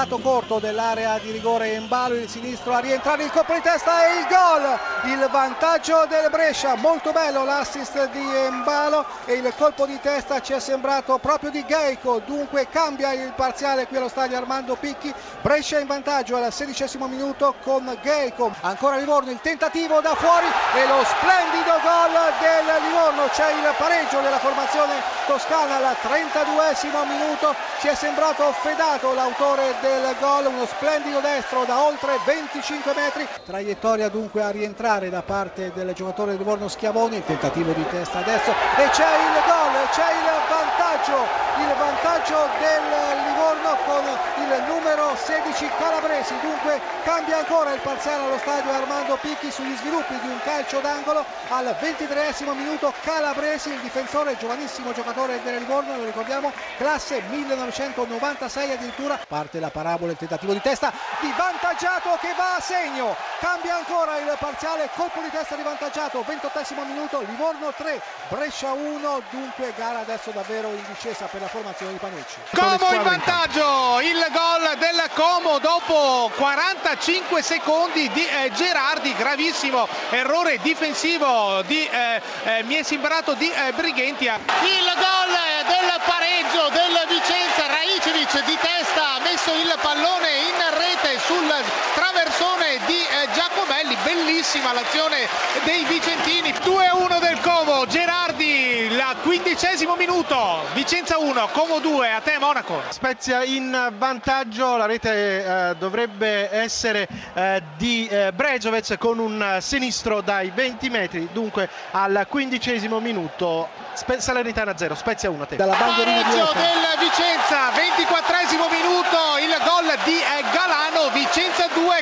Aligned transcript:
Lato 0.00 0.18
corto 0.18 0.58
dell'area 0.58 1.18
di 1.18 1.30
rigore 1.30 1.74
Embalo, 1.74 2.14
il 2.14 2.26
sinistro 2.26 2.72
a 2.72 2.78
rientrare 2.78 3.24
il 3.24 3.30
colpo 3.30 3.52
di 3.52 3.60
testa 3.60 4.06
e 4.06 4.20
il 4.20 4.26
gol, 4.28 5.12
il 5.12 5.28
vantaggio 5.30 6.06
del 6.08 6.30
Brescia, 6.30 6.74
molto 6.76 7.12
bello 7.12 7.44
l'assist 7.44 8.08
di 8.08 8.34
Embalo 8.34 9.04
e 9.26 9.34
il 9.34 9.52
colpo 9.58 9.84
di 9.84 10.00
testa 10.00 10.40
ci 10.40 10.54
è 10.54 10.60
sembrato 10.60 11.18
proprio 11.18 11.50
di 11.50 11.66
Geico, 11.66 12.22
dunque 12.24 12.66
cambia 12.70 13.12
il 13.12 13.34
parziale 13.36 13.88
qui 13.88 13.98
allo 13.98 14.08
stadio 14.08 14.38
Armando 14.38 14.74
Picchi, 14.74 15.12
Brescia 15.42 15.78
in 15.78 15.86
vantaggio 15.86 16.34
al 16.34 16.50
sedicesimo 16.50 17.06
minuto 17.06 17.56
con 17.62 17.94
Geico, 18.02 18.52
ancora 18.62 18.96
Livorno 18.96 19.30
il 19.30 19.40
tentativo 19.42 20.00
da 20.00 20.14
fuori 20.14 20.46
e 20.76 20.86
lo 20.86 21.04
splendido 21.04 21.76
gol 21.82 22.16
del 22.40 22.82
Livorno, 22.88 23.28
c'è 23.34 23.52
il 23.52 23.74
pareggio 23.76 24.20
della 24.20 24.38
formazione 24.38 24.94
toscana 25.26 25.76
al 25.76 25.96
32esimo 26.00 27.06
minuto, 27.06 27.54
ci 27.80 27.88
è 27.88 27.94
sembrato 27.94 28.50
fedato 28.62 29.12
l'autore 29.12 29.74
del 29.82 29.89
gol, 30.20 30.46
uno 30.46 30.66
splendido 30.66 31.20
destro 31.20 31.64
da 31.64 31.82
oltre 31.82 32.18
25 32.24 32.92
metri, 32.94 33.26
traiettoria 33.44 34.08
dunque 34.08 34.42
a 34.42 34.50
rientrare 34.50 35.10
da 35.10 35.22
parte 35.22 35.72
del 35.74 35.92
giocatore 35.92 36.30
del 36.30 36.38
Livorno 36.38 36.68
Schiavoni, 36.68 37.16
il 37.16 37.24
tentativo 37.24 37.72
di 37.72 37.86
testa 37.88 38.18
adesso 38.18 38.50
e 38.50 38.88
c'è 38.90 39.14
il 39.16 39.36
gol, 39.46 39.88
c'è 39.90 40.10
il 40.12 40.28
vantaggio, 40.48 41.18
il 41.58 41.74
vantaggio 41.78 42.48
del 42.58 42.84
Livorno 43.26 43.76
con 43.84 44.04
il 44.42 44.64
numero 44.68 45.16
16 45.16 45.70
Calabresi, 45.78 46.34
dunque 46.40 46.80
cambia 47.04 47.38
ancora 47.38 47.72
il 47.72 47.80
parziale 47.80 48.24
allo 48.24 48.38
stadio 48.38 48.70
Armando 48.72 49.18
Picchi 49.20 49.50
sugli 49.50 49.76
sviluppi 49.76 50.18
di 50.20 50.28
un 50.28 50.38
calcio 50.44 50.80
d'angolo. 50.80 51.24
Al 51.48 51.76
23 51.80 52.34
minuto 52.54 52.92
Calabresi, 53.02 53.70
il 53.70 53.80
difensore 53.80 54.36
giovanissimo 54.36 54.92
giocatore 54.92 55.40
del 55.42 55.58
Livorno, 55.58 55.96
lo 55.96 56.04
ricordiamo, 56.04 56.52
classe 56.76 57.22
1996 57.28 58.72
addirittura. 58.72 59.18
Parte 59.26 59.60
la 59.60 59.70
parabola, 59.80 60.12
il 60.12 60.18
tentativo 60.18 60.52
di 60.52 60.60
testa 60.60 60.92
di 61.20 61.32
Vantaggiato 61.36 62.18
che 62.20 62.34
va 62.36 62.56
a 62.56 62.60
segno, 62.60 63.16
cambia 63.40 63.76
ancora 63.76 64.18
il 64.18 64.36
parziale, 64.38 64.90
colpo 64.94 65.20
di 65.22 65.30
testa 65.30 65.56
di 65.56 65.62
Vantaggiato, 65.62 66.22
28 66.22 66.60
minuto, 66.84 67.22
Livorno 67.26 67.72
3, 67.74 68.00
Brescia 68.28 68.72
1, 68.72 69.22
dunque 69.30 69.72
gara 69.76 70.00
adesso 70.00 70.30
davvero 70.32 70.68
in 70.68 70.84
discesa 70.86 71.24
per 71.26 71.40
la 71.40 71.48
formazione 71.48 71.92
di 71.92 71.98
Panucci. 71.98 72.36
Como 72.54 72.92
in 72.92 73.02
vantaggio, 73.02 74.00
il 74.02 74.26
gol 74.30 74.76
del 74.76 75.08
Como 75.14 75.58
dopo 75.58 76.30
45 76.36 77.42
secondi 77.42 78.10
di 78.10 78.26
eh, 78.26 78.50
Gerardi, 78.52 79.14
gravissimo 79.14 79.88
errore 80.10 80.58
difensivo 80.58 81.62
di, 81.62 81.86
eh, 81.86 82.20
eh, 82.44 82.62
mi 82.64 82.74
è 82.74 82.82
sembrato 82.82 83.32
di 83.34 83.50
Brighenti. 83.74 84.24
Il 84.24 84.92
gol 84.96 85.30
del 85.66 86.00
pareggio 86.04 86.68
del 86.68 87.06
Vicenza, 87.08 87.66
Raicevic 87.66 88.44
di 88.44 88.58
testa 88.60 89.14
ha 89.14 89.20
messo 89.20 89.52
il 89.52 89.72
pallone 89.80 90.30
in 90.50 90.78
rete 90.78 91.18
sul 91.26 91.52
traversone 91.94 92.78
di 92.86 93.04
Giacomelli, 93.34 93.96
bellissima 94.40 94.72
l'azione 94.72 95.28
dei 95.64 95.84
Vicentini, 95.84 96.50
2-1 96.50 97.20
del 97.20 97.38
Como, 97.40 97.84
Gerardi, 97.86 98.86
il 98.88 99.04
quindicesimo 99.22 99.96
minuto, 99.96 100.60
Vicenza 100.72 101.18
1, 101.18 101.48
Como 101.52 101.78
2, 101.78 102.10
a 102.10 102.20
te 102.20 102.38
Monaco. 102.38 102.80
Spezia 102.88 103.44
in 103.44 103.92
vantaggio, 103.98 104.78
la 104.78 104.86
rete 104.86 105.44
eh, 105.44 105.74
dovrebbe 105.76 106.50
essere 106.52 107.06
eh, 107.34 107.62
di 107.76 108.08
eh, 108.08 108.32
Brezovic 108.32 108.96
con 108.96 109.18
un 109.18 109.58
sinistro 109.60 110.22
dai 110.22 110.50
20 110.54 110.88
metri, 110.88 111.28
dunque 111.32 111.68
al 111.90 112.24
quindicesimo 112.26 112.98
minuto 112.98 113.68
Spe- 113.92 114.20
Salernitana 114.20 114.74
0, 114.74 114.94
Spezia 114.94 115.28
1 115.28 115.42
a 115.42 115.46
te. 115.46 115.56
Dalla 115.56 115.76
bandierina 115.76 116.22
di 116.22 116.22
Pareggio 116.22 116.52
del 116.54 116.89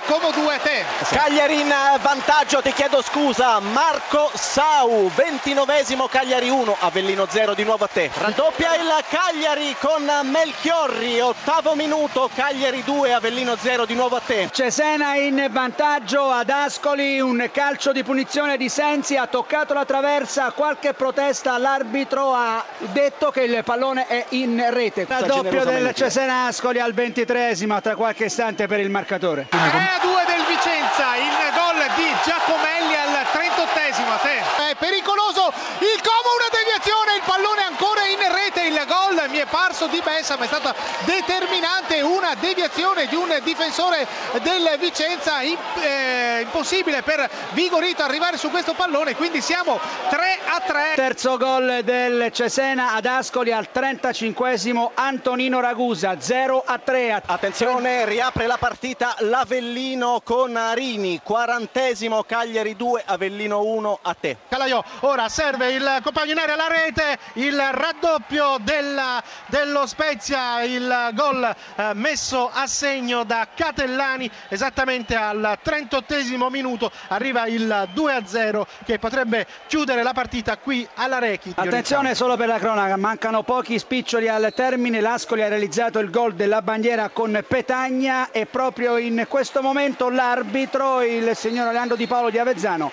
come 0.06 0.30
due 0.32 0.48
2, 0.48 0.58
te. 0.62 0.84
Cagliari 1.10 1.60
in 1.60 1.74
vantaggio, 2.00 2.62
ti 2.62 2.72
chiedo 2.72 3.02
scusa, 3.02 3.60
Marco 3.60 4.30
Sau, 4.34 5.10
29esimo 5.14 6.08
Cagliari 6.08 6.48
1, 6.48 6.76
Avellino 6.80 7.26
0 7.28 7.54
di 7.54 7.64
nuovo 7.64 7.84
a 7.84 7.88
te. 7.88 8.10
Raddoppia 8.14 8.76
il 8.76 8.88
Cagliari 9.08 9.76
con 9.78 10.10
Melchiorri, 10.30 11.20
ottavo 11.20 11.74
minuto, 11.74 12.30
Cagliari 12.34 12.82
2, 12.82 13.12
Avellino 13.12 13.56
0 13.56 13.84
di 13.84 13.94
nuovo 13.94 14.16
a 14.16 14.22
te. 14.24 14.48
Cesena 14.50 15.16
in 15.16 15.48
vantaggio 15.50 16.30
ad 16.30 16.48
Ascoli, 16.48 17.20
un 17.20 17.48
calcio 17.52 17.92
di 17.92 18.02
punizione 18.02 18.56
di 18.56 18.68
Sensi, 18.68 19.16
ha 19.16 19.26
toccato 19.26 19.74
la 19.74 19.84
traversa, 19.84 20.52
qualche 20.52 20.94
protesta, 20.94 21.58
l'arbitro 21.58 22.32
ha 22.32 22.64
detto 22.78 23.30
che 23.30 23.42
il 23.42 23.62
pallone 23.64 24.06
è 24.06 24.24
in 24.30 24.64
rete. 24.70 25.06
La 25.08 25.20
doppia 25.20 25.64
del 25.64 25.92
Cesena 25.94 26.46
Ascoli 26.46 26.80
al 26.80 26.94
23 26.94 27.56
tra 27.82 27.96
qualche 27.96 28.26
istante 28.26 28.66
per 28.66 28.80
il 28.80 28.90
marcatore. 28.90 29.48
Eh, 29.50 29.87
3 29.88 29.96
a 29.96 29.98
2 30.00 30.24
del 30.26 30.44
Vicenza, 30.44 31.16
il 31.16 31.32
gol 31.56 31.80
di 31.96 32.12
Giacomelli 32.22 32.94
al 32.94 33.24
38esimo 33.32 34.12
a 34.12 34.20
te. 34.20 34.36
È 34.68 34.74
pericoloso 34.76 35.48
il 35.80 36.00
Como, 36.04 36.28
una 36.36 36.50
deviazione, 36.52 37.16
il 37.16 37.22
pallone 37.24 37.62
ancora 37.64 38.04
in 38.04 38.20
rete, 38.20 38.62
il 38.64 38.84
gol 38.86 39.30
mi 39.30 39.37
è 39.37 39.37
parso 39.50 39.86
di 39.86 40.00
Bessa, 40.04 40.36
ma 40.36 40.44
è 40.44 40.46
stata 40.46 40.74
determinante 41.04 42.00
una 42.00 42.34
deviazione 42.34 43.06
di 43.06 43.14
un 43.14 43.36
difensore 43.42 44.06
del 44.42 44.76
Vicenza, 44.78 45.40
eh, 45.40 46.40
impossibile 46.42 47.02
per 47.02 47.28
Vigorito 47.52 48.02
arrivare 48.02 48.36
su 48.36 48.50
questo 48.50 48.74
pallone, 48.74 49.14
quindi 49.14 49.40
siamo 49.40 49.78
3 50.08 50.38
a 50.46 50.60
3. 50.60 50.92
Terzo 50.94 51.36
gol 51.36 51.80
del 51.82 52.30
Cesena 52.32 52.94
ad 52.94 53.06
Ascoli 53.06 53.52
al 53.52 53.68
35esimo, 53.72 54.90
Antonino 54.94 55.60
Ragusa 55.60 56.20
0 56.20 56.62
a 56.64 56.78
3. 56.78 57.22
Attenzione, 57.26 58.04
riapre 58.04 58.46
la 58.46 58.56
partita 58.58 59.14
l'Avellino 59.20 60.20
con 60.24 60.56
Arini, 60.56 61.20
40esimo 61.26 62.24
Cagliari 62.26 62.76
2, 62.76 63.02
Avellino 63.06 63.62
1 63.62 63.98
a 64.02 64.14
te. 64.14 64.36
Calaiò, 64.48 64.82
ora 65.00 65.28
serve 65.28 65.70
il 65.72 66.00
compagno 66.02 66.32
in 66.32 66.38
area 66.38 66.54
alla 66.54 66.68
rete, 66.68 67.18
il 67.34 67.58
raddoppio 67.58 68.56
della, 68.60 69.22
dello 69.46 69.86
Spezia, 69.86 70.62
il 70.62 71.10
gol 71.14 71.54
eh, 71.76 71.90
messo 71.94 72.50
a 72.52 72.66
segno 72.66 73.24
da 73.24 73.48
Catellani 73.54 74.30
esattamente 74.48 75.14
al 75.14 75.58
38esimo 75.64 76.50
minuto, 76.50 76.90
arriva 77.08 77.46
il 77.46 77.88
2 77.92 78.12
a 78.12 78.26
0 78.26 78.66
che 78.84 78.98
potrebbe 78.98 79.46
chiudere 79.66 80.02
la 80.02 80.12
partita 80.12 80.56
qui 80.58 80.86
alla 80.94 81.18
Rechi. 81.18 81.52
Attenzione 81.56 82.14
solo 82.14 82.36
per 82.36 82.48
la 82.48 82.58
cronaca, 82.58 82.96
mancano 82.96 83.42
pochi 83.42 83.78
spiccioli 83.78 84.28
al 84.28 84.52
termine, 84.54 85.00
l'Ascoli 85.00 85.42
ha 85.42 85.48
realizzato 85.48 85.98
il 85.98 86.10
gol 86.10 86.34
della 86.34 86.62
bandiera 86.62 87.08
con 87.08 87.42
Petagna 87.46 88.30
e 88.30 88.46
proprio 88.46 88.96
in 88.96 89.26
questo 89.28 89.62
momento 89.62 90.08
l'arbitro, 90.08 91.02
il 91.02 91.30
signor 91.34 91.72
Leandro 91.72 91.96
Di 91.96 92.06
Paolo 92.06 92.30
di 92.30 92.38
Avezzano, 92.38 92.90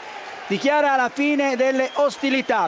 dichiara 0.47 0.95
la 0.95 1.09
fine 1.09 1.55
delle 1.55 1.89
ostilità. 1.93 2.63